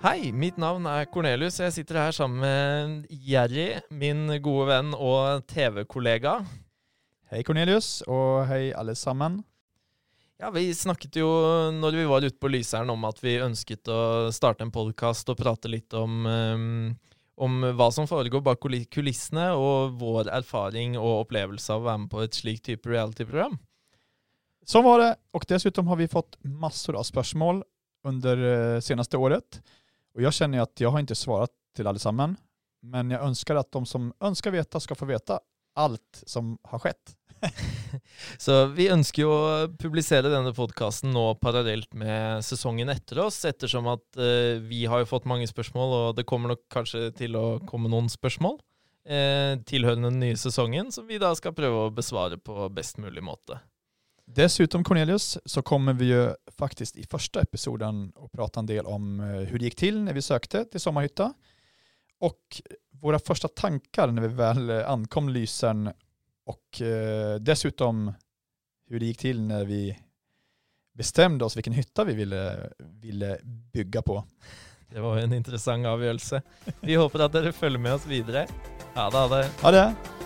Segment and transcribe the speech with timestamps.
[0.00, 1.58] Hei, mitt navn er Cornelius.
[1.60, 6.38] Jeg sitter her sammen med Jerry, min gode venn og TV-kollega.
[7.28, 9.42] Hei Cornelius, og hei alle sammen.
[10.40, 11.28] Ja, Vi snakket jo
[11.76, 15.36] når vi var ute på Lyseren om at vi ønsket å starte en podkast og
[15.36, 16.94] prate litt om, um,
[17.36, 22.12] om hva som foregår bak kulissene, og vår erfaring og opplevelse av å være med
[22.14, 23.60] på et slikt type reality-program.
[24.64, 27.60] Sånn var det, og dessuten har vi fått masser av spørsmål
[28.08, 29.60] under det seneste året.
[30.16, 32.36] Og jeg kjenner at jeg har ikke svarat til alle sammen,
[32.82, 35.38] men jeg ønsker at de som ønsker veta skal få veta
[35.78, 37.14] alt som har skjedd.
[38.44, 43.88] Så vi ønsker jo å publisere denne podkasten nå parallelt med sesongen etter oss, ettersom
[43.92, 47.46] at uh, vi har jo fått mange spørsmål, og det kommer nok kanskje til å
[47.68, 52.40] komme noen spørsmål uh, tilhørende den nye sesongen, som vi da skal prøve å besvare
[52.40, 53.60] på best mulig måte.
[54.34, 59.20] Dessutom Cornelius så kommer vi ju faktiskt i första episoden att prata en del om
[59.20, 61.32] eh, hur det gick till när vi sökte till Sommarhytta
[62.20, 65.90] och våra första tankar när vi väl eh, ankom Lysen
[66.46, 68.12] och eh, dessutom
[68.88, 69.98] hur det gick till när vi
[70.92, 73.38] bestämde oss vilken hytta vi ville, ville
[73.72, 74.24] bygga på.
[74.92, 76.42] Det var en intressant avgjørelse.
[76.80, 78.46] Vi håper at dere følger med oss videre.
[78.94, 79.18] Ha det.
[79.18, 79.50] Ha det.
[79.62, 80.19] Ha det.